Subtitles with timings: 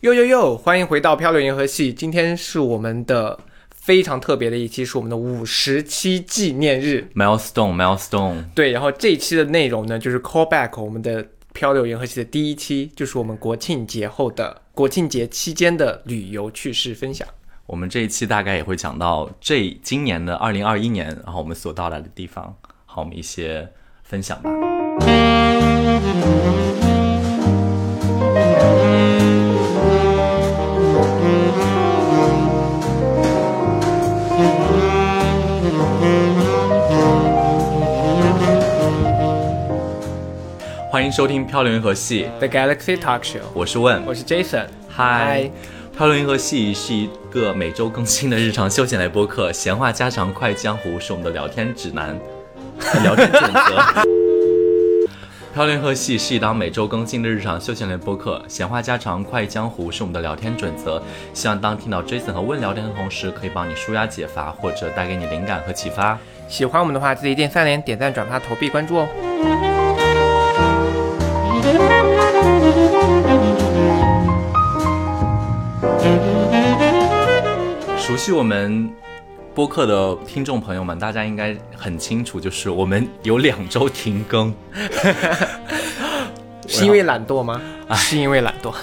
[0.00, 0.56] 呦呦呦！
[0.56, 3.38] 欢迎回到漂流银河系，今天是我们的
[3.70, 7.08] 非常特别的一期，是我们的五十期纪念日。
[7.14, 17.26] milestone milestone，对，然后这一期的内容呢，就是 call back 我们的漂流银河系的第一期，就是我们国庆节后的国庆节期间的旅游趣事分享。
[17.66, 22.54] 我们这一期大概也会讲到这今年的二零二一年，然后我们所到来的地方，
[22.84, 23.66] 好，我们一些
[24.02, 24.50] 分享吧。
[40.94, 44.66] 欢迎收听《漂流银河系》，The Galaxy Talk Show，我是问，我是 Jason。
[44.88, 45.50] 嗨，
[45.92, 52.16] 漂流银河系是一个每周更新的日常休闲类播客，闲话家常快江湖是我们的聊天指南、
[53.02, 54.04] 聊天准则。
[55.52, 61.02] 漂流银河系是一档每周更新的日常休闲类播客，闲话家常快江湖是我们的聊天准则。
[61.32, 66.16] 希望当听到 Jason 和问聊天的同时，可以帮你舒压解乏，或者带给你灵感和启发。
[66.48, 69.73] 喜欢我们的话，记得一键三连、点赞、转发、投币、关注哦。
[77.96, 78.90] 熟悉我们
[79.54, 84.54] 播客的听众朋友们，大家应该很清楚，就是我们有两周停更。
[86.66, 87.60] 是因为懒惰吗？
[87.94, 88.74] 是因为懒惰。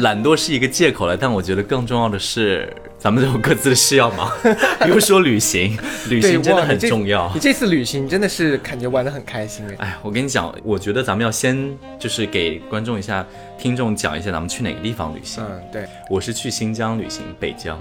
[0.00, 4.30] 懒惰是一个借口了，但我觉得更重要的是，咱们都有各自的事要忙，
[4.84, 5.74] 比如说旅行，
[6.10, 7.40] 旅，行真的很哇你这重要你。
[7.40, 9.74] 这次旅行真的是感觉玩的很开心哎。
[9.78, 13.26] 哎，我跟你讲，我觉得咱们要先就是给观众一下、
[13.58, 15.42] 听众讲一下，咱们去哪个地方旅行。
[15.42, 17.80] 嗯，对，我是去新疆旅行，北疆。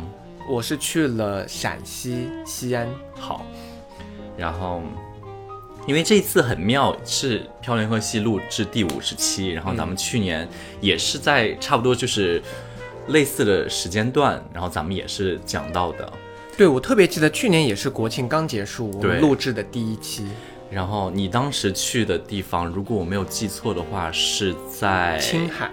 [0.50, 2.88] 我是去了陕西西安。
[3.14, 3.46] 好，
[4.38, 4.82] 然后
[5.86, 10.48] 因为这一次很妙，是《漂流银河系》录制第五十期，然后咱们去年
[10.80, 12.42] 也是在差不多就是
[13.10, 16.12] 类似的时间段，然后咱们也是讲到的。
[16.58, 20.28] 对，我特别记得去年也是国庆刚结束，我们录制的第一期
[20.70, 25.72] 然后你当时去的地方，如果我没有记错的话，是在青海。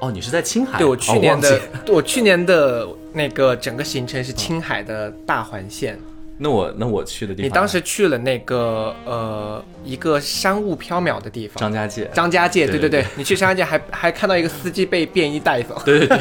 [0.00, 0.78] 哦，你是在青海？
[0.78, 5.98] 对我去年的 我去年的那个整个行程是青海的大环线。
[6.42, 12.10] 那我那我去的地方，你当时去了那个呃一个山雾缥缈的地方，张家界。
[12.14, 12.66] 张家界。
[12.66, 15.80] 对对对对，你去张家界还还看到一个司机被便衣带走。
[15.84, 16.18] 对对对，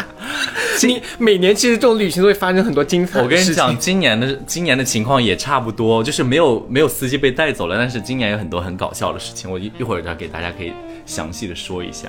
[0.88, 10.72] 你每年其实这种旅行都会发生很多精彩的事情我跟你讲，今年的今年的情况也差不多，就是没有没有司机被带走了，但是今年有很多很搞笑的事情，我一一会儿再给大家可以
[11.04, 12.08] 详细的说一下。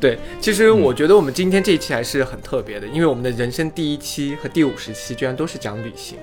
[0.00, 6.16] 对，其实我觉得我们今天这一期还是很特别的，因为我们的人生第一期和第五十期居然都是讲旅行。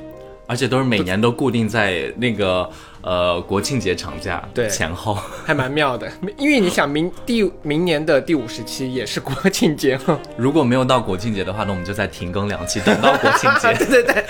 [0.51, 2.69] 而且都是每年都固定在那个
[3.00, 4.67] 呃国庆节长假对。
[4.67, 9.95] 前后， 还蛮妙的，因为你想明第明年的第五十期也是国庆节。
[9.95, 14.25] 哈， 如果没有到国庆节的话，那我们就再停更两期，等到国庆节，对 对对，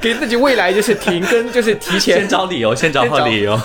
[0.00, 2.20] 给自己未来就是停更，就是提前。
[2.20, 3.60] 先找理由，先找先找好理由。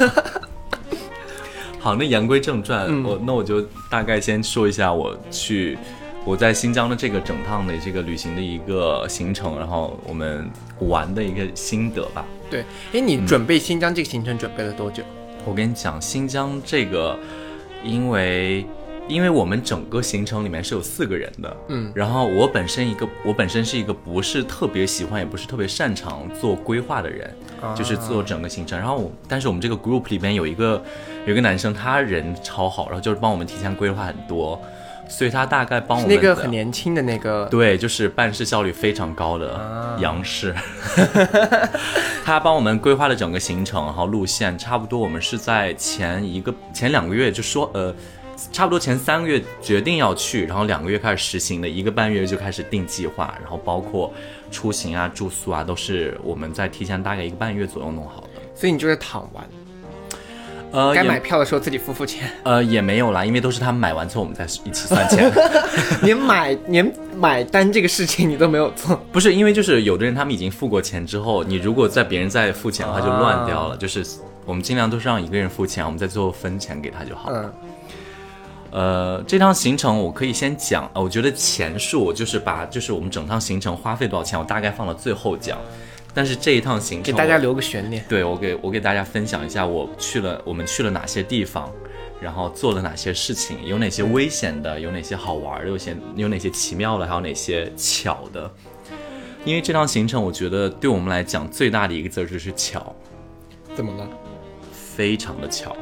[1.80, 3.06] 好，那言归正传，嗯。
[3.06, 5.78] 我那我就大概先说一下我去
[6.26, 10.50] 我在新疆的这个整趟的这个旅行的一个行程，然后我们
[10.80, 12.26] 玩的一个心得吧。
[12.50, 12.64] 对。
[12.94, 15.04] 哎，你准备新疆这个行程准备了多久？
[15.46, 17.18] 我跟你讲，新疆这个，
[17.84, 18.66] 因为
[19.08, 28.78] 因为我们整个行程里面是有四个人的，嗯，然后我本身一个我本身是一个不是特别喜欢，也不是特别擅长做规划的人，啊就是做整个行程。
[28.78, 30.84] 然后我但是我们这个 group 里边有一个
[31.26, 34.62] 有一个男生，他人超好，然后就是帮我们提前规划很多，
[35.10, 40.56] 所以他大概帮我们那个很年轻的那个，对，就是办事效率非常高的啊杨氏，
[42.24, 47.94] 他帮我们规划了整个行程，然后路线，差不多我们是在前一个前两个月就说呃。
[48.54, 54.14] 差不多前三个月决定要去，然后两个月开始实行的，一个半月就开始定计划，然后包括
[54.50, 58.30] 出行啊、住宿啊，都是我们在提前大概一个半月左右弄好的。
[58.56, 59.46] 所以你就是躺完，
[60.72, 65.32] 呃，该买票的时候自己付付钱，呃也没有啦，因为都是他们买完之后我们再一起算钱。
[66.04, 68.96] 连买连买单这个事情你都没有做。
[69.12, 73.76] 不是因为就是有的人他们已经付过钱之后，你如果在别人再付钱的话就乱掉了。
[73.78, 74.06] 就是
[74.46, 77.32] 我们尽量都是让一个人付钱，我们在最后分钱给他就好。
[77.34, 77.54] 嗯，
[78.72, 85.58] 呃，这趟行程我可以先讲，呃我觉得钱数就是把就是我们整趟行程花费多少钱，我大概放到最后讲。
[86.14, 88.04] 但是这一趟行程给大家留个悬念。
[88.10, 91.72] 对我给我给大家分享一下，我去了我们去了哪些地方，
[92.20, 98.52] 然后做了哪些事情，有哪些危险的，有哪些好玩的，有些有哪些奇妙的，还有哪些巧的。
[99.46, 102.94] 因为这趟行程，我觉得对我们来讲最大的一个字儿就是巧，
[103.74, 104.10] 怎么了？
[105.00, 105.74] 非常的巧。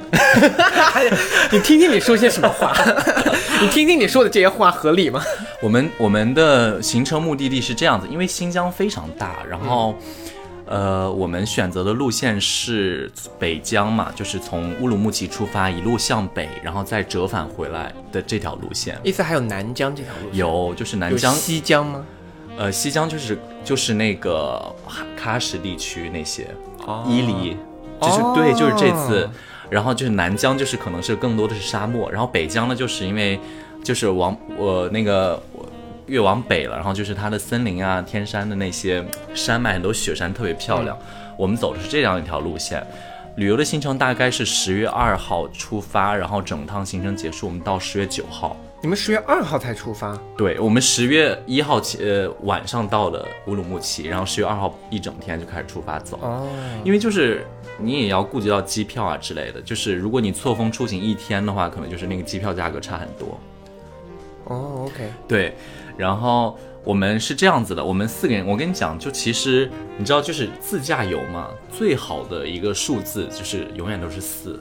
[1.52, 2.72] 你听听你说些什么话？
[3.60, 5.20] 你听听你说的这些话合理吗？
[5.60, 9.96] 我们我们的行程目的地是这样子，因为新疆非常大，然后。
[10.70, 13.10] 呃，我们选择的路线是
[13.40, 19.00] 北疆嘛，就是从乌鲁木齐出发，一路向北，然后再折返回来的这条路线。
[19.02, 20.38] 意思还有南疆这条路线？
[20.38, 22.06] 有，就是南疆、西疆吗？
[22.58, 24.62] 呃，西疆就是就是那个
[25.18, 26.50] 喀什地区那些，
[27.08, 27.56] 伊犁，
[28.02, 29.30] 就是对，就是这次。
[29.70, 32.12] 然后就是南疆，就是可能是更多的是沙漠。
[32.12, 33.40] 然后北疆呢，就是因为
[33.84, 35.42] 就是往我那个。
[36.08, 39.04] 越往北了，然后就是它的森林啊、天山的那些
[39.36, 40.98] 山脉，很多雪山特别漂亮。
[41.36, 42.82] 我们走的是这样一条路线，
[43.36, 48.56] 旅游的行程大概是十月二号出发，然后整趟行程结束，我们到十月九号。
[48.82, 50.18] 你们十月二号才出发？
[50.38, 56.18] 对，我们十月一号起呃晚上到了乌鲁木齐，然后十月二号一整天就开始出发走。
[56.22, 56.48] 哦，
[56.86, 57.46] 因为就是
[57.80, 63.40] 你也要顾及到机票啊之类的，就是如果你错峰出行一天的话，可能就是那个机票价格差很多。
[64.46, 65.54] 哦，OK，对。
[65.98, 74.60] 然后我们是这样子的，我们四个人，我跟你讲，就其实你知道，就是自驾游嘛，最好的一个数字就是永远都是四。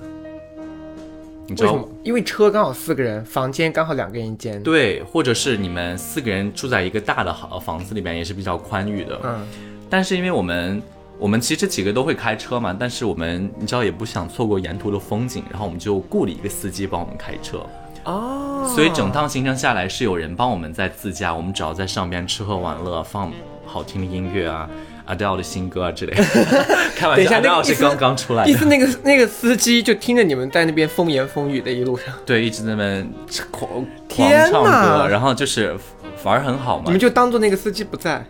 [1.47, 4.61] 你知道因为车刚好四个人，房间刚好两个人一间。
[4.63, 9.21] 对，或者是你们四个人住在一个大的好房子里面，也是比较宽裕的。
[9.23, 9.47] 嗯。
[9.89, 10.83] 但是因为我们
[11.19, 17.59] 我们其实几个都会开车嘛，但是我们你知道也不想错过沿途的风景，然后我们就雇了一个司机帮我们开车。
[18.05, 23.33] 哦，所以整趟行程下来是有人帮我们在自驾，我们只要在上边吃喝玩乐，放
[23.65, 24.69] 好听的音乐啊
[25.09, 26.13] ，Adele 的新歌啊之类。
[26.95, 28.51] 开玩笑，那是刚刚出来的。
[28.51, 33.11] 意思那个那个司机就听着你们在那边风言风语的一路上，对，一直在那边
[33.51, 35.77] 狂狂唱歌，然后就是
[36.23, 36.85] 反而很好嘛。
[36.87, 38.25] 你们就当做那个司机不在，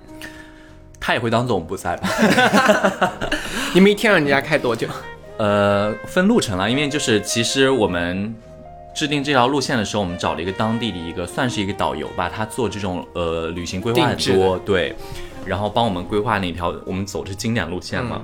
[1.07, 2.09] 他也会当做我们不在吧？
[3.73, 4.89] 你们一天让人家开多久？
[5.39, 8.35] 呃，分路程了，因为就是其实我们。
[8.93, 14.97] 制定这条路线的时候，我们找了一个当地的一个算是一个导游吧，他做这种呃旅行规划很多，对，
[15.45, 18.23] 然后帮我们规划那条我们走的是经典路线嘛，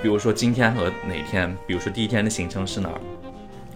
[0.00, 2.98] 比如说今天和哪天，比如说第一天的行程是哪儿，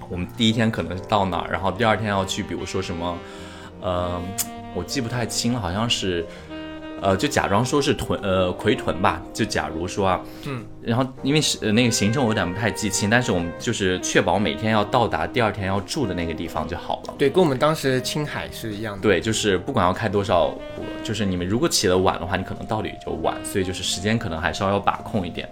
[0.09, 3.19] 我们第一天可能到哪儿，然后第二天要去，比如说什么，
[3.83, 4.19] 呃，
[4.75, 6.25] 我记不太清了，好像是。
[7.05, 17.15] 呃，就假装说是屯呃奎屯吧，就假如说啊，嗯，然后因为是呃那个行程我有点不太记清，但是我们就是确保每天要到达第二天要住的那个地方就好了。
[17.19, 19.03] 对，跟我们当时青海是一样的。
[19.03, 20.55] 对，就是不管要开多少，
[21.03, 25.47] 就是你们如果起得晚的话，你可能到的也就晚，所以就是时间可能还是要要把控一点。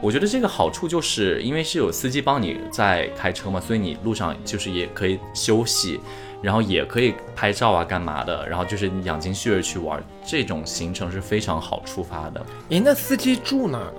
[0.00, 6.00] 我觉得这个好处就是因为是有司机帮你在开车嘛，所以你路上就是也可以休息。
[6.42, 8.48] 然后也可以拍照啊，干嘛的？
[8.48, 12.42] 然后就是养精蓄锐去玩，这种行程是非常好出发的。
[12.70, 13.92] 诶，那司机住哪呢？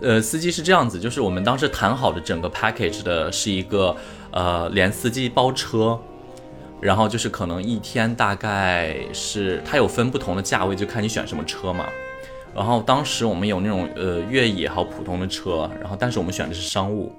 [0.00, 3.96] 呃，司机是这样子，就是我们当时谈好的整个 package 的是一个
[4.32, 5.96] 呃连司机包车，
[6.80, 11.86] 然后就是可能一天大概是它有分不同的价位，就看你选什么车嘛。
[12.56, 17.14] 然后当时我们有那种呃越野还有普通的车，然后但是我们选的是商务。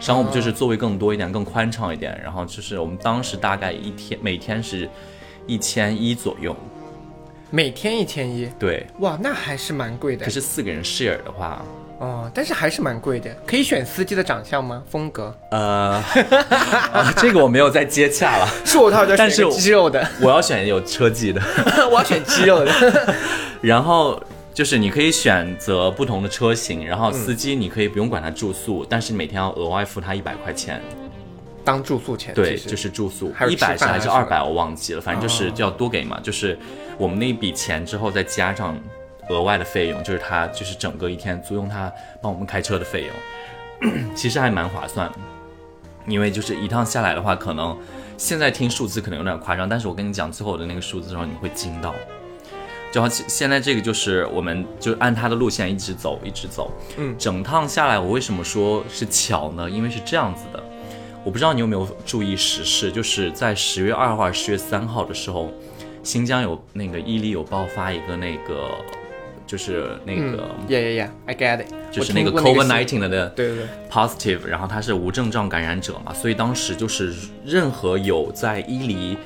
[0.00, 4.88] 商务不就是座位更多一点，更宽敞一点，然后就是我们当时大概一天每天是
[5.46, 6.56] 一千一左右，
[7.50, 10.24] 每天一千一，对，哇，那还是蛮贵的。
[10.24, 11.62] 可是四个人 share 的话，
[11.98, 13.30] 哦，但是还是蛮贵的。
[13.46, 14.82] 可以选司机的长相吗？
[14.88, 15.36] 风格？
[15.50, 16.02] 呃，
[17.18, 18.48] 这个我没有再接洽了。
[18.64, 21.42] 是我套，但是肌肉的，我要选有车技的，
[21.92, 22.72] 我要选肌肉的，
[23.60, 24.18] 然后。
[24.52, 30.82] 就是你可以选择不同的车型，然后司机你可以不用管他住宿，但是每天要额外付他一百块钱，
[31.64, 32.34] 当住宿钱。
[32.34, 36.18] 对，就是住宿，一百是还是二百我忘记了，反正就是就要多给嘛。
[36.20, 36.58] 就是
[36.98, 38.78] 我们那一笔钱之后再加上
[39.28, 41.90] 额外的费用，就是他就是整个一天租用他
[42.20, 43.06] 帮我们开车的费
[43.82, 45.10] 用， 其实还蛮划算。
[46.06, 47.78] 因为就是一趟下来的话，可能
[48.16, 51.94] 现在听数字可能有点夸张，但是我跟你讲最后的那个数字的时候，你会惊到。
[52.92, 56.72] 就好，现在这个就是，我们就按他的路线一直走，一直走。
[56.96, 59.70] 嗯，整趟下来，我为什么说是巧呢？
[59.70, 60.60] 因为是这样子的，
[61.22, 65.52] 我不知道你有没有注意时事，就是在十月二号、十月三号的时候，
[66.02, 68.72] 新疆有那个伊犁有爆发一个那个，
[69.46, 79.16] 就是那个，Yeah Yeah Yeah，I get it，就是那个 COVID-19 的对对对，positive，然后他是无症状感染者嘛，所以当时就是任何有在伊犁。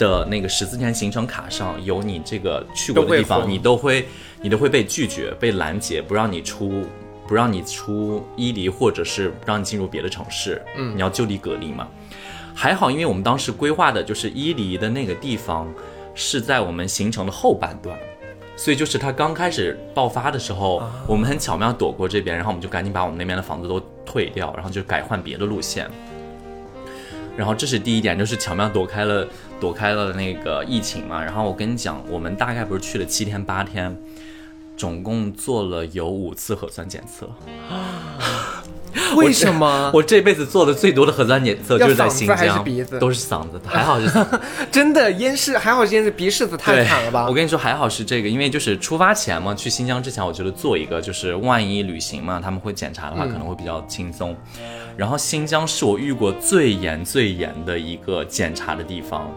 [0.00, 4.08] 的那个十四天行程卡上有你这个去过的地方，你都会
[4.40, 6.86] 你都会被拒绝、被拦截，不让你出，
[7.28, 10.60] 不让你出伊犁，或者是不让你进入别的城市。
[10.76, 11.86] 嗯，你要就地隔离嘛。
[12.54, 15.72] 还好，因为我们当时规划的就是伊犁的那个地方
[16.14, 17.96] 是在我们行程的后半段，
[18.56, 25.88] 所以就是它刚开始爆发的时候，我们很巧妙躲过这边，然后我们就赶紧把我们那边的房子都退掉，然后就改换别的路线。
[27.40, 29.26] 然后这是第一点，就是巧妙躲开了
[29.58, 31.24] 躲开了那个疫情嘛。
[31.24, 33.96] 然后我跟你讲，我们大概不是去了七天八天，
[34.76, 37.30] 总共做了有五次核酸检测。
[39.16, 39.90] 为什么？
[39.94, 44.08] 我这辈子做的最多的核酸检测就是在新疆，是鼻子都是嗓子，还好是。
[44.70, 47.34] 真的咽拭还好，咽拭鼻拭子太惨了吧我？
[47.34, 54.36] 跟你说，还好是这个，因为就是出发前嘛，去新疆之前，我觉得做一个，就是万一旅行嘛，他们会检查的话，可能会比较轻松。
[54.96, 59.30] 然后新疆是我遇过最严最严的一个检查的地方。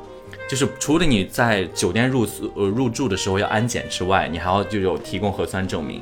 [0.49, 6.01] 就是除了你在酒店入宿呃入住的时候要安检之外，你还要就有提供核酸证明，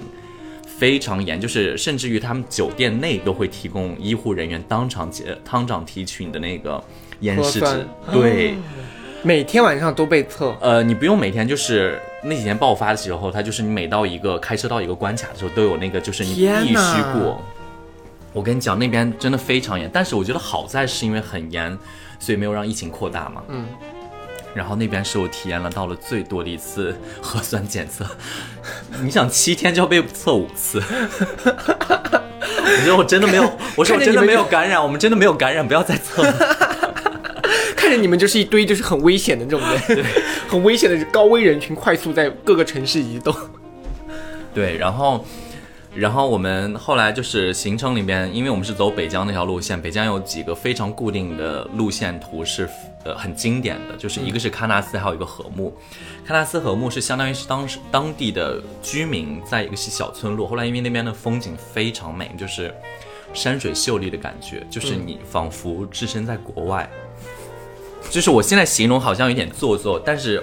[0.82, 6.84] 非常严，就是甚至于他们酒店内都会提供医护人员当场检当场提取你的那个
[7.20, 8.56] 咽拭子，对。
[9.22, 17.40] 每天晚上都被测，呃，你不用每天就是那几天爆发的时候，它就是你每到一个开车到一个关卡的时候，都有那个就是你必须过。
[18.34, 21.78] 我跟你讲，那边真的非常严，但是我觉得好在是因为很严，
[22.18, 23.44] 所以没有让疫情扩大嘛。
[23.50, 23.68] 嗯。
[24.54, 28.06] 然后那边是我体验了到了最多的一次核酸检测，
[29.04, 30.82] 你想七天就要被测五次，
[31.46, 36.58] 我觉得我真的没有，我说我真的没有感染，我们真的没有感染，不要再测了。
[37.76, 40.06] 看着你们就是一堆就是很危险的这种人，
[40.48, 43.36] 很危险的高危人群，快速在各个城市移动。
[44.54, 45.26] 对，然后，
[45.94, 52.68] 然后我们后来就是行程里面，因为我们是走北疆那条路线，北疆有几个非常固定的路线图是
[53.04, 55.78] 呃很经典的，就是一个是喀纳斯，还有一个禾木。
[56.26, 62.74] 喀纳斯禾木是相当于是当时当地的居民在一个小村落，后来因为那边的风景非常美，就是
[63.34, 66.90] 山水秀丽的感觉，就是你仿佛置身在国外。
[68.10, 70.42] 就是我现在形容好像有点做作，但是。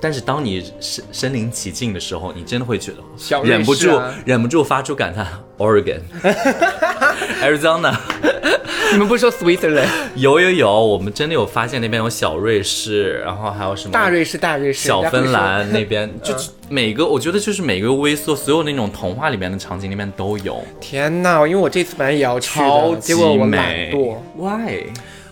[0.00, 5.26] 但是当你身身临其境的时候，你真的会觉得忍不住、忍不住发出感叹：
[5.58, 6.00] Oregon、
[7.42, 7.96] Arizona，
[8.92, 24.16] 你们不是说 Switzerland 有有有，我们真的有发现那边有小瑞士，然后还有什么大瑞士、大瑞士、小芬兰那边，就是每个我觉得就是每个微缩，所有那种童话里面的场景里面都有，天呐，因为我这次本来也要去的，超级结果我懒美惰。
[24.36, 24.84] Why？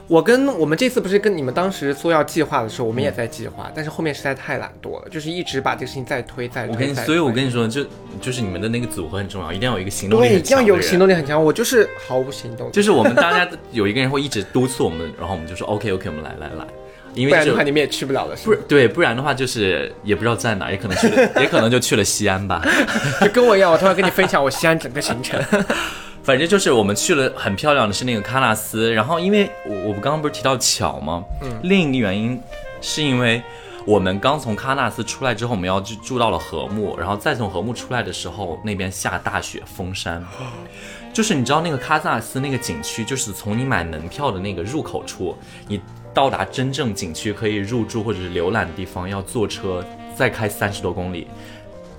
[0.08, 6.72] 我跟我们这次不是跟你们当时说要计划的时候，我们也在计划，但是后面实在太懒惰了，就是一直把这个事情再推再推。
[6.72, 7.84] 我跟你，所以我跟你说，就
[8.20, 16.64] 就是你们的那个组合很重要，一定要有一个行动力对很强的人要有行动力很强，我就是毫无行动力，就是我们 大家有一个人会一直督促我们，然后我们就说 OK OK，我们来来来，
[17.14, 18.44] 因为就不然的话你们也去不了了，是？
[18.44, 22.64] 不是对，不然的话就是也不知道在哪，也可能去了，也可能就去了西安吧。
[23.20, 25.42] 就跟我一样，我突然跟你分享我西安整个行程。
[26.26, 31.24] 反正就是我们去了很漂亮的是那个喀纳斯，然后因为我我刚刚不是提到巧吗？
[31.40, 32.42] 嗯，另一个原因
[32.80, 33.40] 是因为
[33.84, 40.20] 我们刚从喀纳斯出来之后，我们要去住到了禾木，然后再从禾木出来的时候，那边下大雪封山。
[41.12, 45.36] 就是你知道那个喀纳斯那个景区，就是从你买门票的那个入口处，
[45.68, 45.80] 你
[46.12, 49.84] 到达真正景区可以入住或者是浏览的地方，要坐车
[50.16, 51.28] 再开三十多公里，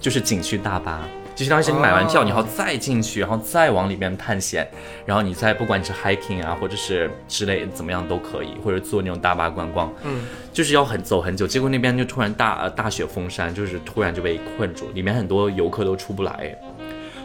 [0.01, 0.99] 就是景区大巴。
[1.37, 4.67] 就是当于是你买完票，哦你要再进去，然后再往里面探险，
[5.05, 11.45] 然后你再不管你是 hiking 啊，或者是之类怎么样都可以，或者坐那种大巴观光，嗯，就是要很走很久。
[11.45, 16.57] 结果那边就突然大呃大雪封山，就是突然就被困住，里面很多游客都出不来。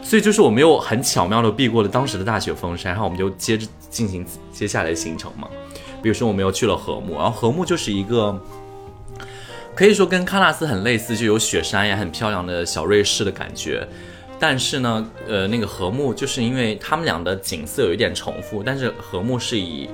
[0.03, 5.47] 所以就是我们又很巧妙的避过了当时的大雪封山，然后我们就接着进行接下来的行程嘛。
[6.03, 8.39] 比如说我们又去了禾木，然后禾木就是一个
[9.75, 13.87] 可以说跟喀纳斯很类似，就有雪山呀，很漂亮的小瑞士的感觉。
[14.39, 19.89] 但是呢，呃，那个禾木就是因为他们俩的景色有一点重复，但是禾木是以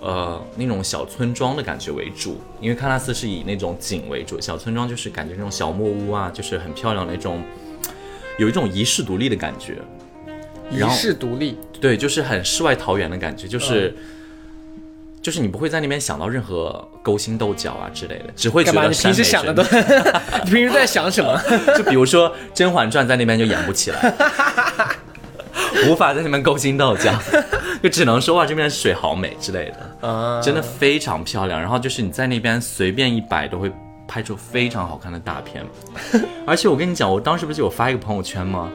[0.00, 7.42] 呃那种小村庄的感觉为主，因为喀纳斯是以那种景为主，小村庄就是感觉那种小木屋啊，就是很漂亮的那种，
[8.38, 9.76] 有一种遗世独立的感觉。
[10.70, 13.94] 遗然后世独立，对，就是很世外桃源的感觉，就是、
[15.24, 18.70] 就是你不会在那边想到任何勾心斗角啊之类的，只会觉？
[18.72, 19.62] 得你平时想的都，
[20.44, 21.40] 你平时在想什么？
[21.78, 24.14] 就比如说《甄嬛传》在那边就演不起来，
[25.88, 27.10] 无法在那边勾心斗角，
[27.82, 31.58] 就只能说哇这边水好美之类的，啊，真的非常漂亮。
[31.58, 33.72] 然后就是你在那边随便一摆都会
[34.06, 35.64] 拍出非常好看的大片，
[36.46, 38.70] 而且我跟你讲，我当时不是有发一个朋友圈吗？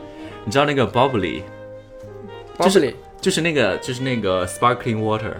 [0.46, 1.44] 你知道那个 Bubbly，
[2.60, 5.34] 就是里就是那个就是那个 sparkling water，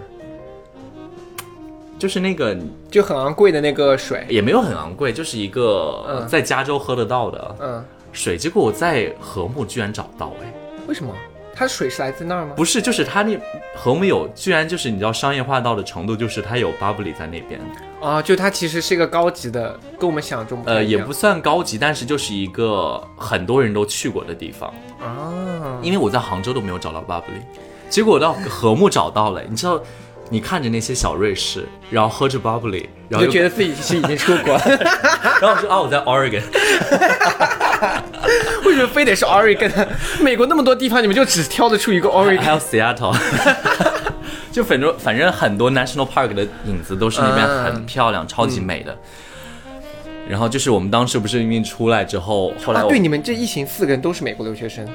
[2.00, 2.56] 就是那个
[2.90, 8.38] 就很昂贵的那个水，也没有很昂贵，就是一个嗯在加州喝得到的嗯，水。
[8.38, 10.52] 结果我在禾木居然找到哎、
[10.88, 11.14] 为什么？
[11.54, 12.52] 它水是来自那儿吗？
[12.56, 13.38] 不是，就是它那
[13.76, 17.60] 和睦有，居然就是你知道商业化到的程度，就是它有 bubbly 在那边，
[18.00, 24.72] 啊，就它其实是一个高级的，跟我们想象中太呃，也不算高级，但是就是一个很多人都去过的地方。
[25.02, 27.42] 啊，因为我在杭州都没有找到 bubbly，
[27.90, 29.42] 结果我到和睦找到了。
[29.46, 29.78] 你知道，
[30.32, 34.62] 你看着那些小瑞士，然后喝着 bubbly，然后就觉得自己是已经出国了，
[35.42, 36.40] 然后我说啊，我在 Oregon，
[38.64, 39.70] 为什么非得是 Oregon？
[40.22, 42.40] 美国那么多地方，你们就只挑得出一个 Oregon？
[42.40, 43.16] 还有 Seattle，
[44.52, 48.96] 就反正反正很多 national park 的影子都是那边很漂亮、超级美的。
[50.28, 54.88] 然后就是我们当时不是因为出来之后，后来对，你们这一行四个人都是美国留学生，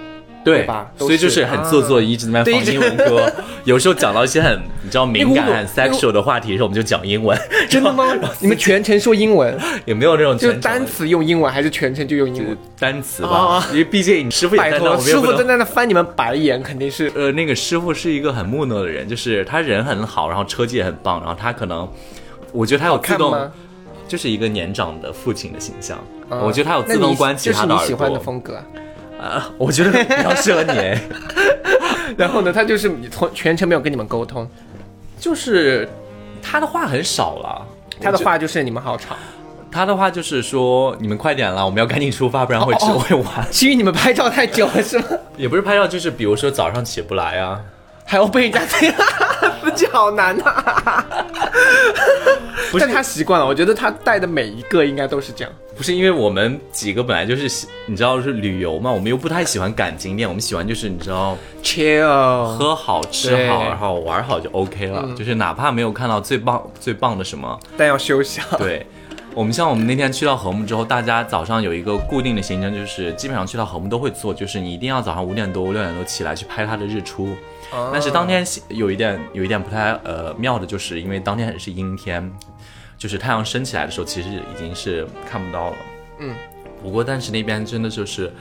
[0.46, 3.30] 对对吧所以就是是很做作，一直在那边放英文歌。
[3.66, 7.36] 有时候讲到一些很你知道敏感、很 sexual 的话题的时候，我们就讲英文。
[7.68, 8.06] 真的吗？
[8.40, 12.58] 你们全程说英文，也没有那种就是单词用英文，还是全程就用英文？
[12.80, 21.90] 单词吧啊，因为毕竟你师傅也在那，师傅在那那翻你们白眼，肯定是呃，那个师傅是一个很木讷的人，就是他人很好，然后车技也很棒，然后他可能，
[22.52, 23.36] 我觉得他有自动？
[24.08, 25.98] 就是一个年长的父亲的形象，
[26.30, 28.20] 啊我觉得他有自动关起他的耳这是你喜欢的。
[28.20, 28.64] 风格啊。
[29.20, 31.02] 啊，我觉得比较适合你，哎
[32.18, 34.48] 然后呢，他就是从全程没有跟你们沟通，
[35.20, 35.88] 就是
[36.42, 37.66] 他的话很少了，
[38.00, 39.16] 他的话就是你们好吵，
[39.72, 43.48] 他的话就是说你们快点了，我们要赶紧出发，不然会迟会晚。
[43.52, 45.06] 是因为你们拍照太久了是吗？
[45.38, 47.62] 也不是拍照，就是比如说早上起不来啊，
[48.06, 48.96] 还要被人家这 样，
[49.64, 51.06] 自己好难啊！
[52.72, 55.52] 不是但他习惯了，我觉得他带的每一个应该都是这样。
[55.76, 68.58] 不是因为我们几个本来就是喜你知道是旅游嘛，我们又不太喜欢赶景点，我们喜欢就是你知道 Chill，喝好吃好，然后玩好就 OK 了，就是哪怕没有看到最棒最棒的什么，但要休息好。
[68.58, 68.86] 对。
[69.36, 77.36] 我们像我们那天去到和睦之后，大家早上有一个固定的行程，就是基本上去到和睦都会做，就是你一定要早上五点多六点多起来去拍它的日出。
[77.70, 82.32] 啊但是当天有一点有一点不太呃妙的，就是因为当天是阴天，
[82.98, 85.76] 就是太阳升起来的时候，其实已经是看不到了。
[86.20, 86.34] 嗯，
[86.82, 88.32] 不过但是那边真的就是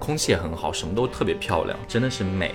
[0.00, 2.52] 空气也很好，什么都特别漂亮，真的是美。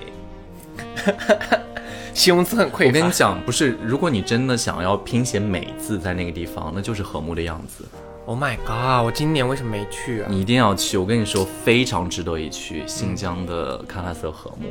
[2.13, 2.85] 形容词很匮乏。
[2.85, 7.85] 我跟你讲，不是，如果你真的想要拼写“美”字在那个地方，那就是和睦的样子。
[8.25, 9.05] Oh my god！
[9.05, 10.27] 我今年为什么没去啊？
[10.29, 12.83] 你一定要去，我跟你说，非常值得一去。
[12.85, 14.67] 新疆的喀纳色和睦。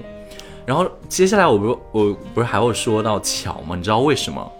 [0.64, 3.74] 然后接下来我不是我不是还会说到巧吗？
[3.74, 4.52] 你知道为什么？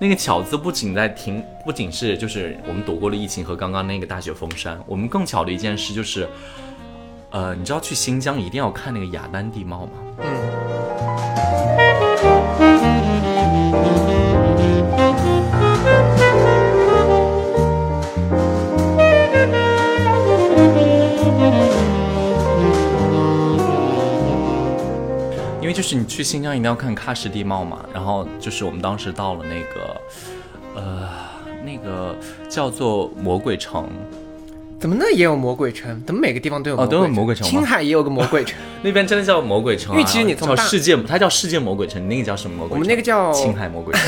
[0.00, 6.28] 那个巧字不仅在停，不仅是就是我们躲过了疫情和刚刚那个大雪封山，我们更巧的一件事就是，
[7.30, 9.92] 呃，你知道去新疆一定要看那个雅丹地貌吗？
[10.18, 10.26] 嗯，
[25.64, 29.96] 因为就是你去新疆一定要看喀什地貌嘛，然后就是我们当时到了那个，
[30.76, 31.08] 呃，
[31.64, 32.14] 那个
[32.50, 33.88] 叫做魔鬼城，
[34.78, 36.02] 怎么那也有魔鬼城？
[36.06, 42.76] 怎么每个地方都有哦都有魔鬼城青海也有个魔鬼城， 那边真的叫魔鬼城、啊，因为其实你从叫世界，它叫世界魔鬼城，你那个叫什么魔鬼城？
[42.76, 44.02] 我们那个叫青海魔鬼城，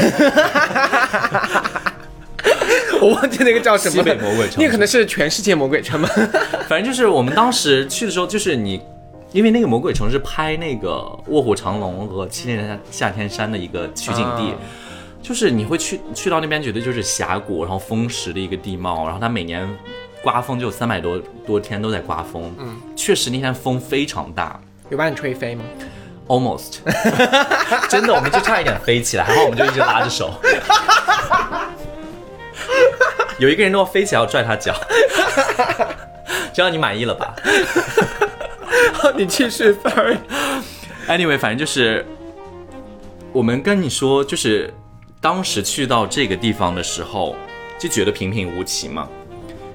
[3.01, 4.05] 我忘记那个叫什么西了。
[4.05, 6.07] 北魔鬼城那可能是全世界魔鬼城吧？
[6.69, 8.83] 反正就是我们当时去的时候，就是你，
[9.37, 10.89] 因为那个魔鬼城是拍那个
[11.27, 14.51] 《卧虎藏龙》和《七年夏夏天山》的一个取景地。
[14.51, 14.57] 啊。
[15.23, 19.69] 就是你会去去到那边，觉得就是峡谷，然后风蚀的一个地貌，然后它每年
[20.23, 24.59] 刮风就有三百多多天都在刮风，嗯，确实那天风非常大。
[24.89, 25.65] 有把你吹飞吗
[26.29, 26.79] ？，almost，
[27.91, 30.33] 真的我们就差一点飞起来，然后我们就一直拉着手，
[33.39, 34.73] 有一个人都要飞起来要拽他脚，
[36.55, 37.35] 这样你满意了吧？
[39.17, 40.17] 你继续，sorry。
[41.09, 42.05] Anyway，反正就是
[43.33, 44.73] 我们跟你说，就是
[45.21, 47.37] 当时去到这个地方的时候，
[47.79, 49.09] 就觉得平平无奇嘛。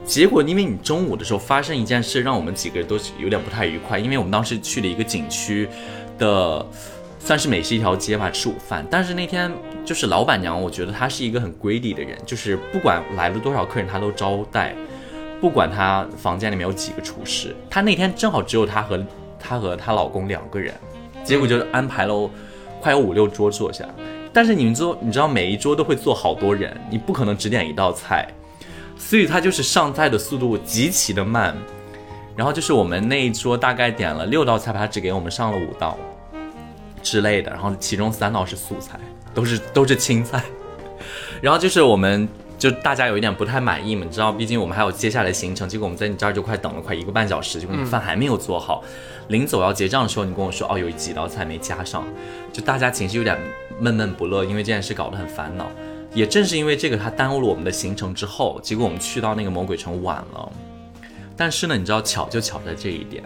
[0.03, 5.69] 结果因为你中午的时候发生一件事，让我们几个人都有点不太愉快，因为我们当时去了一个景区
[6.17, 6.65] 的，
[7.19, 8.85] 算是美食一条街吧，吃午饭。
[8.89, 9.51] 但是那天
[9.85, 14.75] 就是老板娘，我觉得她是一个很 greedy 的人，就是不管来了多少客人，她都招待。
[15.41, 19.03] 不管她房间里面有几个厨师，她那天正好只有她和
[19.39, 20.73] 她和她老公两个人，
[21.23, 22.29] 结果就安排了
[22.79, 23.83] 快有五六桌坐下。
[24.31, 28.27] 但是你们桌，你知道每一桌都会坐好多人，你不可能只点一道菜，
[28.95, 31.57] 所以他就是上菜的速度极其的慢。
[32.33, 35.97] 然后就是我们那一桌大概点了六道菜，他只给我们上了五道
[37.03, 38.97] 之类的，然后其中三道是素菜，
[39.33, 40.41] 都是都是青菜。
[41.41, 42.27] 然后就是我们
[42.61, 48.83] 就大家有一点不太满意嘛，你知道，毕竟我们还有接下来行程，结果我们在你这儿就快等了快一个半小时，结果你饭还没有做好。
[49.29, 52.05] 临走要结账的时候，你跟我说哦，有几道菜没加上，
[52.53, 53.35] 就大家情绪有点
[53.79, 55.71] 闷闷不乐，因为这件事搞得很烦恼。
[56.13, 60.51] 也正是因为这个，它耽误了我们的行程之后，结果我们去到那个魔鬼城晚了。
[61.35, 63.23] 但是呢，你知道巧就巧在这一点，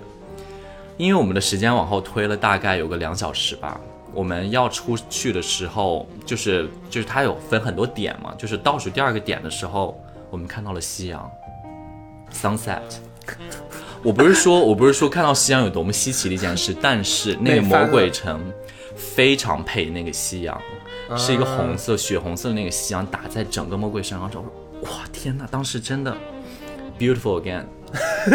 [0.96, 3.82] 因为我们的时间往后推了大概有个两小时吧。
[4.16, 10.02] 我们要出去的时候，就是就是它有分很多点嘛，就是倒数第二个点的时候，
[10.32, 11.30] 我们看到了夕阳
[12.34, 12.80] ，sunset。
[14.02, 18.40] 我不是说我不是说看到夕阳有多么稀奇的一件事，但是那个魔鬼城
[18.96, 20.62] 非常配那个夕阳，
[21.18, 24.44] 是一个红色血红色的那个夕阳打在整个魔鬼城上，
[24.84, 26.16] 哇天呐，当时真的
[27.00, 27.64] beautiful again，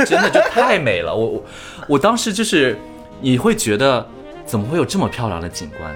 [0.05, 1.15] 真的就太美了。
[1.15, 1.45] 我我
[1.89, 2.77] 我当时就是
[3.21, 4.05] 你会觉得
[4.51, 5.95] 怎么会有这么漂亮的景观？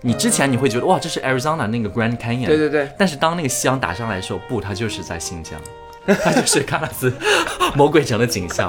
[0.00, 5.56] 你之前你会觉得哇这是 Arizona 那个 Grand Canyon，对对对，但是当那个夕阳打上来的时候，不，它就是在新疆。
[6.24, 7.12] 它就是喀纳斯
[7.74, 8.68] 魔鬼城的景象。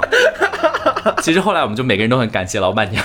[1.22, 3.04] 其实后来我们就每个人都很感谢老板娘，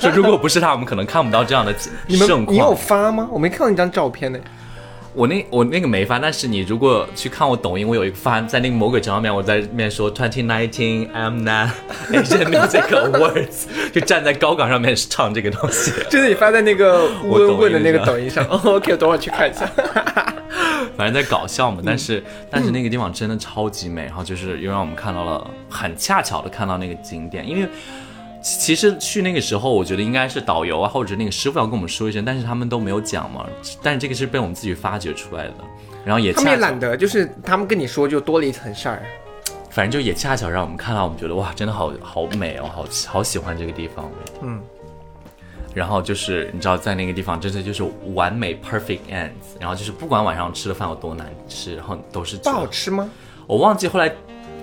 [0.00, 1.74] 说如果不是她，我们可能看不到这样的
[2.08, 2.54] 盛况。
[2.54, 3.28] 你有发吗？
[3.30, 4.38] 我没看到那张照片呢。
[5.12, 11.70] 我那我那个没发，但是你如果去看我抖音，我有一个发在那个魔鬼城上面，我在面说 Twenty Nineteen I'm not
[12.12, 15.92] Asian Music Awards，就站在高岗上面唱这个东西。
[16.08, 18.44] 就是你发在那个问问的那个抖音上。
[18.64, 19.66] OK，等会儿去看一下。
[20.96, 27.68] 反正在搞笑嘛，但是但是那个地方真的超级美，然后就是又让我们看到了很恰巧的看到那个景点，因为
[28.42, 33.46] 其实去那个时候，我觉得应该是导游啊或者那个师傅要跟我们说一声，但是他们都没有讲嘛，
[33.82, 35.54] 但是这个是被我们自己发掘出来的，
[36.04, 39.02] 然后也他们也懒得，就是他们跟你说就多了一层事儿，
[39.70, 44.10] 反正就也恰巧让我们看到，我们觉得哇，真的好好美哦，好好喜欢这个地方，
[44.42, 44.60] 嗯。
[45.72, 49.30] 然后就是你知道，在那个地方真的就是完美 perfect ends。
[49.60, 53.08] 然后就是不管晚上吃的饭有多难吃，然后都是不好吃吗？
[53.46, 54.12] 我忘记后来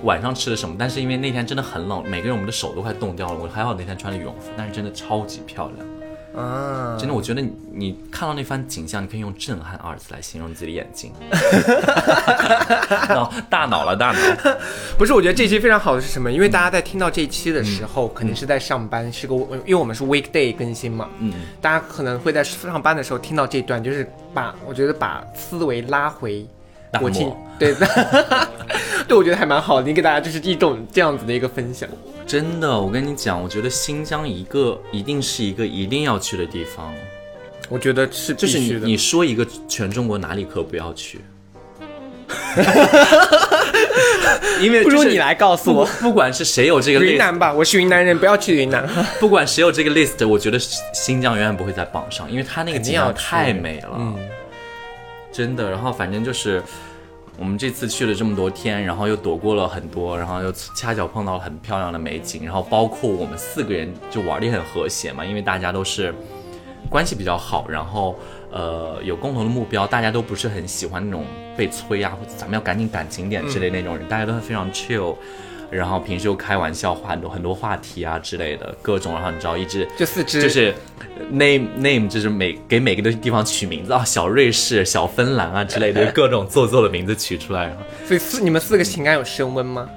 [0.03, 3.39] 晚上吃了什么，但是因为那天真的很冷，每个人我们的手都快冻掉了。
[3.39, 5.88] 我还好那天穿了羽绒服，但是真的超级漂亮。
[6.36, 11.12] 啊，真的，我觉得你你看到那番景象，你可以用震撼二字来形容你自己的眼睛。
[13.10, 14.19] 脑大脑了，大脑。
[14.99, 16.31] 不是，我觉得这期非常好的是什么？
[16.31, 21.10] 因为大家在听到这期的时候，肯定是在上班，是个因为我们是 weekday 更新嘛。
[21.17, 21.33] 嗯。
[21.60, 26.45] 大家可能会在上班的时候听到这段，就是把我觉得把思维拉回
[27.00, 27.73] 国庆， 对，
[29.08, 29.88] 对，我觉得还蛮好的。
[29.88, 31.88] 你给大家就是一种这样子的一个分享。
[32.26, 36.93] 真的，我跟你讲，我觉得新疆一个一定是一个一定要去的地方。
[37.69, 41.19] 我觉得是就是你你说一个全中国哪里可不要去？
[44.62, 48.88] 因为不如你来告诉我，不管是谁有这个云南吧，我是云南人，不要去云南。
[49.19, 50.60] 不管谁有这个 list，我觉得
[50.93, 54.13] 新疆永远不会在榜上，因为它那个景象太美了，
[55.38, 55.69] 真的。
[55.69, 56.63] 然后反正就是。
[57.39, 66.12] 我们这次去了这么多天，然后又躲过了很多，然后又恰巧碰到了很漂亮的美景，然后包括我们四个人就玩的很和谐嘛，因为大家都是
[66.89, 68.17] 关系比较好，然后
[68.50, 75.15] 呃有共同的目标，大家都不是很喜欢那种被催啊，或者咱们要赶紧赶景点之类那种人，大家都非常 chill。
[75.69, 79.13] 然后平时又开玩笑，话很多很多话题啊之类的，各种。
[79.13, 80.73] 然后你知道，一直就四只，就是
[81.30, 87.75] name name，就是每给每个的地方取名字啊，小瑞士、小芬兰啊之类的， 各种做作的名字取出来。
[88.06, 89.88] 所以四你们四个情感有升温吗？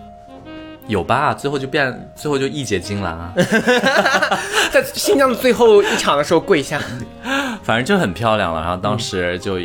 [0.89, 3.33] 有吧，最后就变，最后就义结金兰啊，
[4.73, 6.81] 在新疆的最后一场的时候跪下，
[7.63, 8.61] 反正就很漂亮了。
[8.61, 9.59] 然后当时就。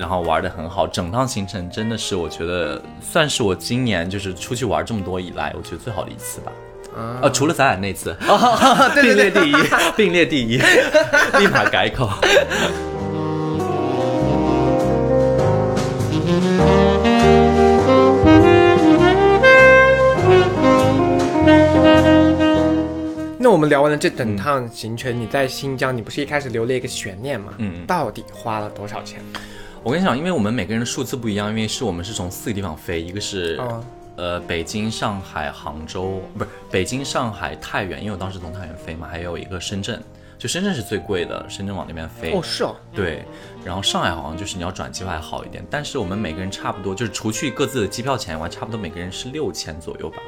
[0.00, 6.50] 然后玩的很好，整趟行程真的是我觉得算是我今年就是出去玩这么多以来，我觉得最好的一次吧。
[7.20, 8.16] 啊，除了咱俩那次，
[9.02, 9.54] 并列第一，
[9.94, 10.56] 并列第一，
[11.38, 12.08] 立马改口。
[23.42, 27.52] 那我们聊完了这整趟行程，你在新疆，你不是一开始留了一个悬念吗？
[27.58, 29.20] 嗯，到底花了多少钱？
[29.82, 33.58] 我跟你讲，因为我们每个人的数字不一样，因为是我们是从四个地方飞，一个是
[34.16, 39.98] 呃北京、上海、杭州，不是北京、上海、太原，因为我当时从太原飞嘛，还有一个深圳，
[40.38, 42.32] 就深圳是最贵的，深圳往那边飞。
[42.34, 42.76] 哦，是哦。
[42.94, 43.24] 对，
[43.64, 50.18] 然后上海好像就是你要转机会还好一点，但是我们每个人差不多，就是除去各自的机票钱以外，差不多每个人是六千左右吧。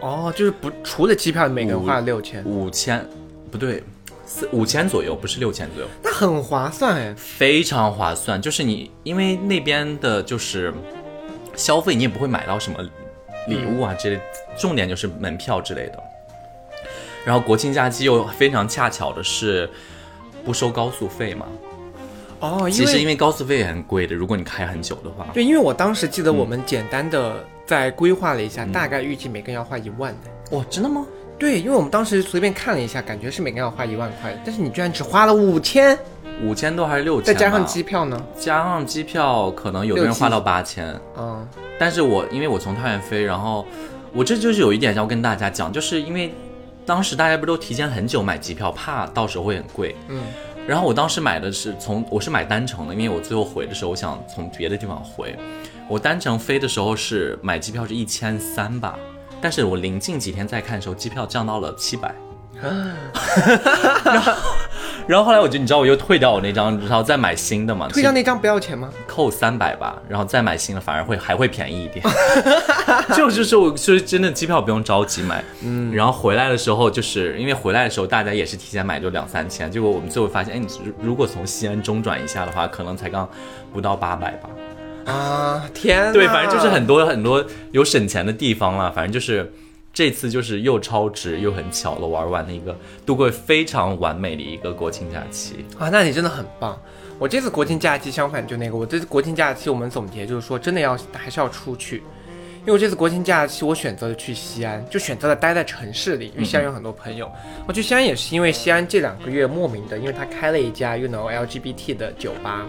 [0.00, 2.44] 哦，就是不除了机票，每个人花了六千。
[2.44, 3.06] 五千，
[3.48, 3.84] 不对。
[4.32, 8.40] 四五千左右，不是六千左右，那很划算哎，非常划算。
[8.40, 10.72] 就是你，因为那边的就是
[11.56, 12.78] 消费，你也不会买到什么
[13.48, 14.16] 礼物啊，这
[14.56, 16.00] 重点就是门票之类的。
[17.24, 19.68] 然后国庆假期又非常恰巧的是
[20.44, 21.46] 不收高速费嘛，
[22.38, 25.26] 哦，其实因为高速费也很贵的，如果你开很久的话。
[25.34, 30.56] 对，因为我当时记得我们简单的在规划了一下，大概预计每个人要花一万的。
[30.56, 31.04] 哇，真的吗？
[31.40, 35.98] 对，因为我们当时随便看了一下，感觉是每个人要花一万块，但是你居然只花了五千，
[36.44, 37.24] 五千多还是六千？
[37.24, 38.22] 再加上机票呢？
[38.38, 40.94] 加上机票，可能有的人花到八千。
[41.16, 41.48] 嗯，
[41.78, 43.66] 但是我因为我从太原飞，然后
[44.12, 46.34] 我这就是有一点要跟大家讲，就是因为
[46.84, 49.96] 当时大家不都提前很久买机票，怕到时候会很贵。
[50.08, 50.22] 嗯，
[50.66, 55.34] 然后我当时买的是从我是买单程的，因为我最后回的时候我想从别的地方回，
[55.88, 58.98] 我单程飞的时候是买机票是一千三吧。
[59.40, 62.14] 但是我临近几天再看的时候，机票降到了七百，
[64.04, 64.32] 然后，
[65.06, 67.88] 然后后来我就你知道我又退掉我那张，然后再买新的嘛。
[67.88, 68.90] 退掉那张不要钱吗？
[69.06, 72.04] 扣三百吧，然后再买新的反而会还会便宜一点。
[73.16, 80.68] 就就是我就是真的机票不用着急买，嗯，然后回来的时候就是因为回来的时候大家也是提前买就两三千，结果我们最后发现，哎，你
[81.00, 83.28] 如果从西安中转一下的话，可能才刚
[83.72, 84.48] 不到八百吧。
[85.06, 86.12] 啊天！
[86.12, 88.90] 对，反正就是很多很多有省钱的地方了。
[88.92, 89.52] 反正就是
[89.92, 95.88] 这次就是又超值又很巧了，玩完的一个度过非常完美的一个国庆假期啊！
[95.90, 96.78] 那你真的很棒。
[97.18, 102.02] 我这次国庆假期相反就那个，我这次国庆假期我们总结就是说，真的要还是要出去。
[102.60, 107.30] 因为我这次国庆假期我选择了去西安，就选择了待在城市里，因为西安有很多朋友。
[107.66, 112.66] 我去西安也是因为西安这两个月莫名的，因为他开了一家 you know LGBT 的酒吧。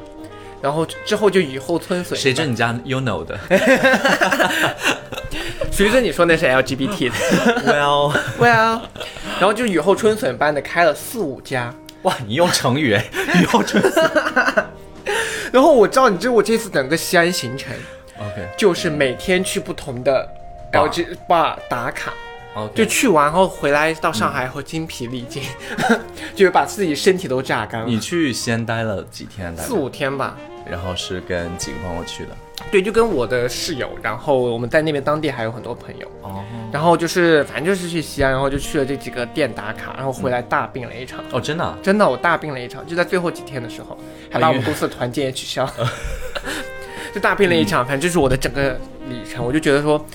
[0.62, 2.18] 然后之后就雨后春笋。
[2.18, 3.38] 谁知你家 you know 的？
[5.72, 7.16] 谁知你说那是 LGBT 的
[7.66, 8.82] ？Well well，
[9.40, 11.74] 然后就雨后春笋般的开了四五家。
[12.04, 12.98] 哇，你用成语
[13.40, 14.10] 雨后春笋。
[15.52, 17.74] 然后我知道你这我这次整个西安行程
[18.20, 20.28] ，OK，就是每天去不同的
[20.72, 22.14] LGBT bar 打卡。
[22.54, 25.44] 哦，就去完后回来到上海后精疲力尽，
[26.36, 27.88] 就是把自己身体都榨干了。
[27.88, 29.56] 你去西安待了几天？
[29.58, 30.38] 四五天吧。
[30.70, 32.30] 然后是跟几个朋友去的，
[32.72, 36.44] 对，就跟我的室友，然后我们在那边当地还有很多朋友哦。
[36.72, 41.20] 然后就是反正就是去西安，然后就去了这几个店打卡，然后回来大病了一场。
[41.32, 41.78] 哦，真的？
[41.82, 43.98] 真的，我大病了一场，就在最后几天的时候，
[44.30, 45.68] 还把我们公司的团建也取消，
[47.14, 47.84] 就大病了一场。
[47.84, 50.06] 反正就是我的整个旅程，我就觉得说，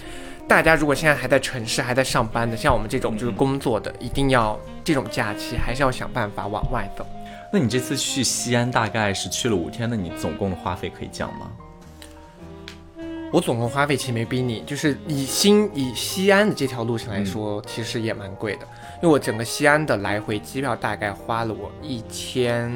[0.49, 7.05] 大家如果现在还在城市还在上班的，像我们这种就是工作的，一定要这种假期还是要想办法往外走。
[7.53, 11.51] 那你这次去西安大概是去了五天，那你总共的花费可以讲吗？
[13.33, 18.63] 我总共花费其实没比你，就是以新以西安的这条路程来说，其实也蛮贵的。
[19.03, 22.73] 因为我整个西安的来回机票大概花了我一千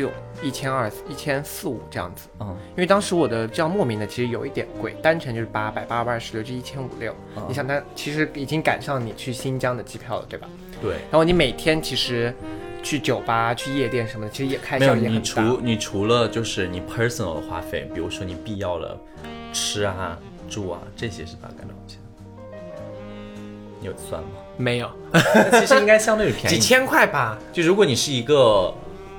[0.00, 0.10] 六、
[0.42, 2.28] 一千二、一千四五这样子。
[2.40, 7.14] 嗯，因为当时我的叫莫名的其实有一点贵，单程就是八百，八百二十六就一千五六。
[7.48, 10.48] 你想，它其实已经赶上你去新疆的机票了，对吧？
[10.80, 10.92] 对。
[11.10, 12.34] 然后你每天其实。
[12.80, 15.10] 去酒吧、去夜店什么的，其实也开销也很大。
[15.10, 18.96] 你除你除了就是你 personal 的花费，比如说你必要了
[19.52, 20.16] 吃啊、
[20.48, 21.98] 住啊这些是大概多少钱？
[23.80, 24.28] 你有算吗？
[24.56, 24.88] 没有，
[25.58, 27.36] 其实应该相对于便宜， 几千块吧。
[27.52, 28.72] 就如果你是一个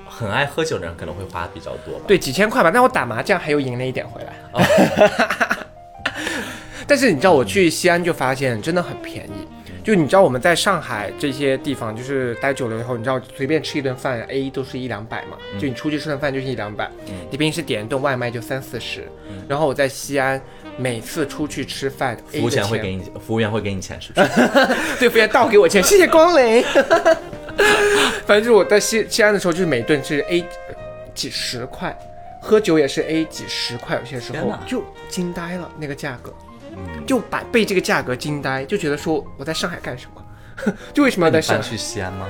[0.10, 2.06] 很爱喝酒的人，可能会花比较多吧。
[2.08, 2.72] 对，几千块吧。
[2.74, 4.34] 但我打麻将还又赢了一点回来。
[6.88, 9.48] 但是你知道，我去西安就发现真的很便宜。
[9.82, 15.38] 就你知道我们在上海这些地方，就是待久了以后，你知道随便吃一顿饭 A 都是一两百嘛。
[15.60, 16.90] 就你出去吃顿饭就是一两百，
[17.32, 19.08] 你平时点一顿外卖就三四十。
[19.48, 20.40] 然后我在西安
[20.78, 24.28] 每次出去吃饭，服务员会给你，服务员会给你钱是不是？
[25.00, 26.64] 对，服务员倒给我钱，谢谢光临。
[28.30, 30.46] 反正就是我在西西安的时候，就是每顿是 A
[31.16, 31.98] 几十块，
[32.40, 36.32] 喝酒也是 A 几十块，有些时候就惊呆了那个价格。
[37.08, 40.74] 就把被这个价格惊呆，就觉得说我在上海干什么？
[40.94, 41.68] 就为什么要在上海？
[41.68, 42.28] 去西安吗？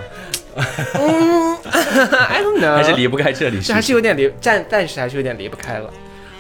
[0.94, 5.90] 嗯， I don't know，还是离不开这里，是还是有点离，暂暂时还是有点离不开了。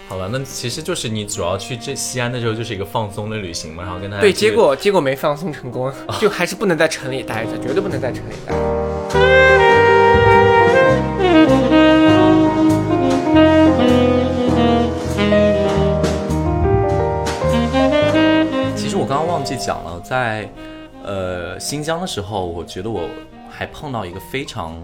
[0.07, 5.91] 好了，那其实就是你主要去这西安的时候，就是一个放松的旅行嘛，然后跟他对，结果结果没放松成功，
[6.21, 9.38] 就还是不能在城里待着，绝对不能在城里待。
[19.69, 20.49] 讲了，在
[21.03, 23.07] 呃新疆的时候，我觉得我
[23.47, 24.75] 还碰到一个非常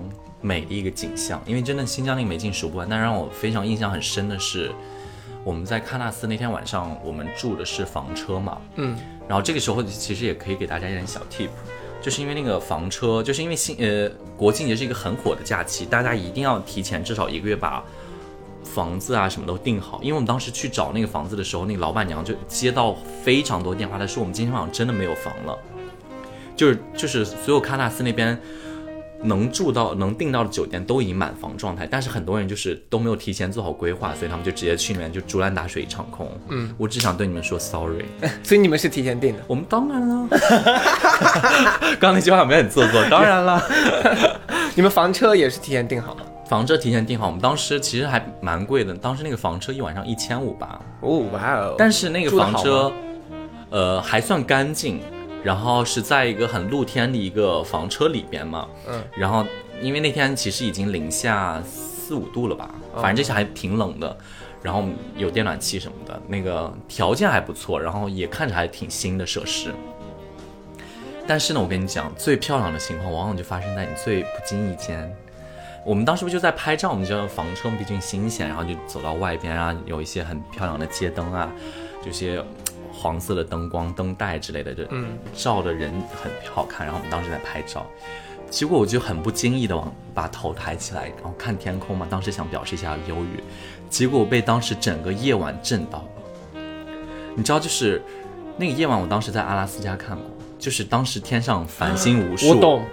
[0.42, 2.88] 美的一个景象，因为真的新疆那个美景数不完。
[2.88, 4.72] 但让我非常印象很深的是，
[5.44, 8.96] 我们在喀纳斯那天晚上，我们住的是房车嘛，嗯，
[9.28, 11.50] 然后这个时候其实也可以给大家一点小 tip，
[12.00, 17.84] 就是因为那个房车，就是因为新呃国庆节是一个很火的假期，大家一定要提前至少一个月把。
[18.66, 25.58] 房子啊，什么都定好，因为我们当时去找那个房子的时候，那个老板娘就接到非常多电话，她说我们今天晚上真的没有房了，
[26.56, 28.38] 就是就是所有喀纳斯那边
[29.24, 36.30] 能住到能订到的酒店都已经满房状态，但是很多人就是都没有提前做好规划，所以他们就直接去里面就竹篮打水一场空。
[36.50, 38.06] 嗯，我只想对你们说 sorry。
[38.44, 39.44] 所以你们是提前订的？
[39.48, 40.28] 我们当然了。
[42.00, 43.04] 刚刚那句话有没有很做作？
[43.10, 43.64] 当然了。
[44.76, 46.16] 你们房车也是提前订好？
[46.46, 50.80] 房车提前订好，我们当时其实还蛮贵的，当时那个房车一晚上一千五吧。
[51.02, 51.76] 哦，哇哦！
[51.78, 52.92] 但是那个房车，
[53.70, 55.02] 呃，还算干净。
[55.44, 59.46] 然后是在一个很露天的一个房车里边嘛，嗯，然后
[59.80, 64.18] 因为那天其实已经零下四五度了吧，反正这些还挺冷的，
[64.64, 64.84] 然后
[65.16, 69.72] 有电暖气什么的，那个条件还不错，然后也看着还挺新的设施。
[71.28, 75.16] 但是呢，我跟你讲，最漂亮的情况往往就发生在你最不经意间。
[75.86, 81.50] 我们当时不就在拍照，我们就房车毕竟新鲜，然后就走到外边啊，有一些很漂亮的街灯啊，
[82.04, 82.44] 这些。
[82.98, 86.88] 黄色的灯光、灯带之类的，就嗯，照的人很好看。
[86.88, 87.86] 然后我们当时在拍照，
[88.50, 92.08] 结果我就很不经意的往把头抬起来，然后看天空嘛。
[92.10, 93.44] 当时想表示一下忧郁，
[93.90, 96.62] 结果我被当时整个夜晚震到了。
[97.36, 98.02] 你知道，就是
[98.58, 100.26] 那个夜晚，我当时在阿拉斯加看过，
[100.58, 102.52] 就是当时天上繁星无数。
[102.52, 102.86] 我懂，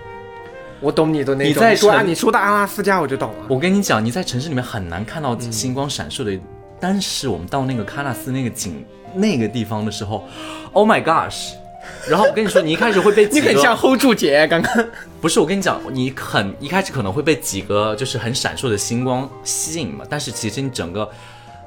[0.83, 1.51] 我懂你的那种。
[1.51, 3.47] 你在说啊你说的阿拉斯加，我就懂了。
[3.49, 6.38] 我跟你讲，你在城市里面很难看到星光闪烁的，
[6.79, 8.85] 但是我们到那个喀纳斯那个景。
[9.14, 10.27] 那个地方的时候
[10.73, 11.53] ，Oh my gosh！
[12.09, 14.87] 然后我跟你说，你一开始会被 你很像 hold 住姐刚刚
[15.21, 21.07] 不是我跟你讲，你很一开始可能会被几个就是很闪烁的星光吸引嘛，但是其实你整个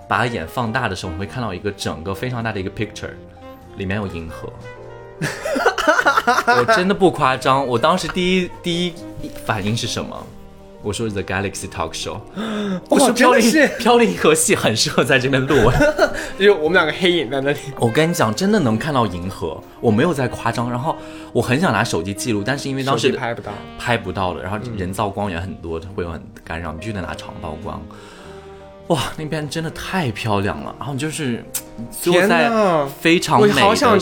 [0.07, 3.11] 把眼放大的时候，你会看到一个整个非常大的一个 picture，
[3.77, 4.51] 里面有银河。
[6.59, 8.93] 我真的不夸张，我当时第一第一
[9.45, 10.15] 反应是什么？
[10.81, 12.19] 我说 The Galaxy Talk Show，
[12.89, 15.71] 我说飘零飘零银河系很适合在这边录，
[16.37, 17.57] 就我们两个黑影在那里。
[17.79, 20.69] 我跟你讲，真的能看到银河，我没有在夸张。
[20.69, 20.95] 然后
[21.33, 24.43] 我很想拿手机记录，但是因为当时拍不到，拍不到了。
[24.43, 27.81] 然后人造光源很多，会有很干扰，必须得拿长曝光。
[28.87, 30.75] 哇，那边真的太漂亮了。
[30.77, 31.43] 然后就是
[31.91, 32.51] 坐在
[33.01, 33.97] 非常美的照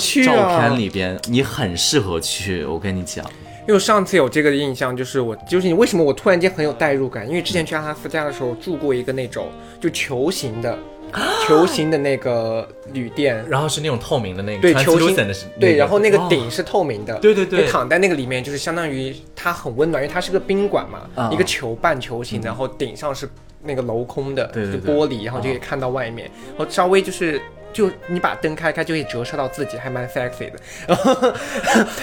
[0.58, 2.66] 片里边，你很适合去。
[2.66, 3.26] 我跟你讲。
[3.66, 7.26] 因为上次有这个印象，就是我就是你为什么我突然间很有代入感？
[7.26, 9.48] 因为之前去阿拉斯加的时候住过一个那种
[9.80, 10.78] 就球形的，
[11.48, 23.30] 球形的那个旅店，然后是那种透明的那个，对，球形的，对，然后那个顶是透明的，对对对，躺在那个里面就是相当于它很温暖，因为它是个宾馆嘛，一个球半球形，然后顶上是
[23.64, 27.42] 那个镂空的，对对，玻璃，然后就可以看到外面，然后稍微就是。
[27.74, 30.60] 就你把灯开开，就可以折射到自己，还蛮 sexy 的。
[30.88, 31.34] 然后，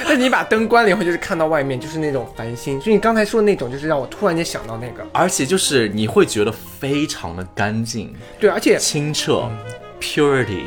[0.05, 2.81] 那你把灯关了以后，就是看到外面，就是那种繁星。
[2.81, 9.49] 就你刚才说的那种，就是让我突然间想到那个，而且就是你会觉得非常的干净，对，而且清澈
[10.01, 10.65] ，purity，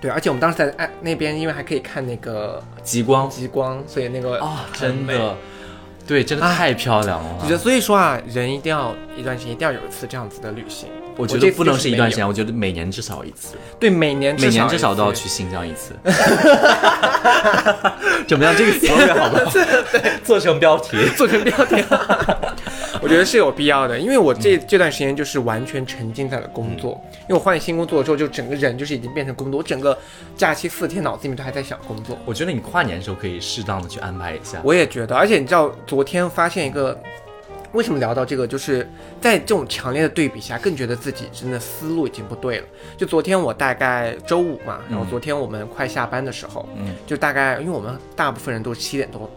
[0.00, 5.36] 对，而且我们当时在哎那边，因为还可以看那个极光，极光，所以那个啊，真的，
[6.06, 7.28] 对，真的太漂亮了。
[7.40, 10.88] 我觉得，所以说啊，人一定要一段时间一定要有一次这样子的旅行。
[11.16, 13.56] 我觉得不能是一段时间，我觉得每年至少一次。
[13.78, 15.94] 对，每年每年至少都要去新疆一次。
[18.26, 18.52] 怎么样？
[18.56, 18.96] 这个词好
[19.28, 19.50] 不好？
[19.92, 21.76] 对，做成标题，做成标题。
[23.04, 26.98] 我觉得是有必要的，因为我这这段时间就是完全沉浸在了工作。
[27.24, 29.58] 因为我换新工作之后，就整个人就是已经变成工作。
[29.58, 29.96] 我整个
[30.34, 32.16] 假期四天脑子里面都还在想工作。
[32.24, 34.58] 我觉得你跨年的时候可以适当的去安排一下。
[34.64, 36.98] 我也觉得，而且你知道，昨天发现一个。
[37.72, 38.46] 为什么聊到这个？
[38.46, 38.88] 就是
[39.20, 42.64] 在这种强烈的对比下，更觉得自己真的思路已经不对了。
[42.96, 49.28] 就昨天我大概周五嘛，然后昨天我们快下班的时候，嗯，就大概因为我们大部分人都是七点多、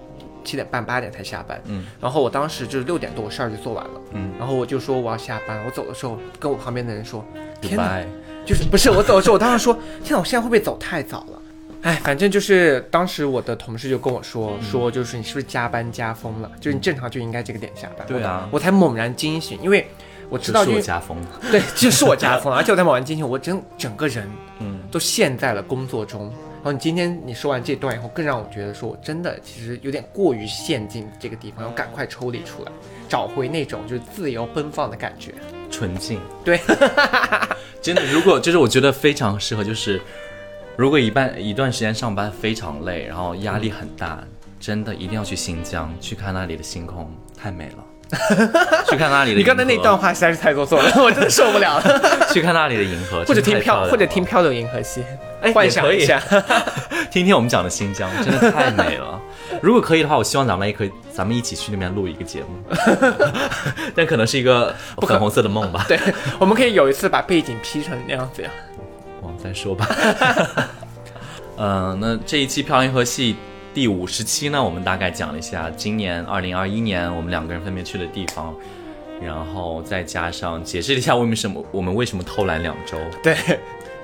[0.47, 7.25] 七点半、八点才下班，嗯，然后我当时就是六点多我事儿就做完了，嗯，然后我就说我要下班，我走的时候跟我旁边的人说，
[7.61, 8.01] 天哪，
[8.45, 11.41] 就是不是我走的时候，我当时说，天哪，我现在会不会走太早了？
[11.83, 16.49] 哎，反正就是当时我的同事就跟我说，说就是你是不是加班加疯了？
[16.59, 18.07] 就是你正常就应该这个点下班。
[18.07, 19.85] 对啊，我才猛然惊醒，因为
[20.29, 21.27] 我知道是我加疯了。
[21.51, 24.27] 对，就是我加疯了，而且我才猛然惊醒，我整整个人
[24.59, 26.33] 嗯都陷在了工作中。
[26.57, 32.71] 然后你今天你说完这段以后，更让我觉得说我真的其实有点过于陷进这个地方，要赶快抽离出来，
[33.07, 35.33] 找回那种就是自由奔放的感觉，
[35.71, 36.19] 纯净。
[36.43, 36.59] 对，
[37.81, 40.01] 真的，如果就是我觉得非常适合，就是。
[40.75, 44.23] 如果一半一段时间上班非常累，然后压力很大，
[44.59, 47.83] 真的一定要去新疆去看那里的星空，太美了。
[48.87, 49.37] 去看那里的。
[49.39, 52.29] 你刚才那段话实在是太做作了，我真的受不了了。
[52.31, 55.03] 去看那里的银河，或者听漂或者听漂流银河系，
[55.41, 56.21] 哎，幻想一下，
[57.11, 59.21] 听听我们讲的新疆，真的太美了。
[59.61, 62.75] 如果可以的话，我希望咱们也可以，咱们一起去那边录一个节目。
[63.95, 65.85] 但可能是一个粉红色的梦吧。
[65.89, 65.99] 对，
[66.39, 68.49] 我们可以有一次把背景 P 成那样子呀。
[69.41, 69.87] 再说吧，
[71.57, 73.33] 嗯，那这一期《漂亮银河系》
[73.71, 78.53] 第五十期呢，我们大概讲了一下今年二零二一年我们两个人分别去的地方，
[79.21, 82.97] 然后再加上解释了一下为什么我们为什么偷懒两周。
[83.21, 83.35] 对，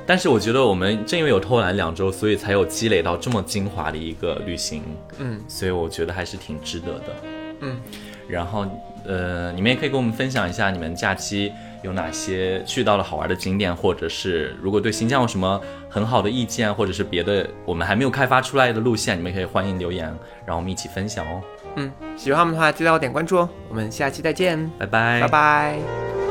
[0.05, 4.83] 但是我觉得我们正因为有偷懒两周，所以才有积累到这么精华的一个旅行。
[5.17, 7.15] 嗯，所以我觉得还是挺值得的。
[7.61, 7.79] 嗯，
[8.27, 8.65] 然后
[9.05, 11.51] 呃，你们也可以跟我们分享一下你们假期
[11.83, 20.13] 有哪些去到了好玩的景点，或者是如果对新疆有什么很好的意见，或者是别的我们还没有开发出来的路线，你们可以欢迎留言，
[20.45, 21.41] 让我们一起分享哦。
[21.77, 26.22] 嗯，喜欢我们的话记得要点关注哦，我们下期再见，拜拜，拜拜。